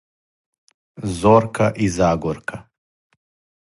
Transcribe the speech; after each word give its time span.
Зорка 1.19 1.67
и 1.83 1.87
Загорка 1.97 2.57